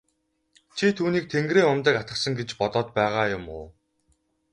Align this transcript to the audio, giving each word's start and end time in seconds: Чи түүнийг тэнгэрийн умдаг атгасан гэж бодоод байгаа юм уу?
Чи 0.75 0.85
түүнийг 0.97 1.25
тэнгэрийн 1.33 1.71
умдаг 1.71 1.95
атгасан 1.97 2.33
гэж 2.39 2.49
бодоод 2.59 2.87
байгаа 2.97 3.25
юм 3.37 3.45
уу? 3.57 3.65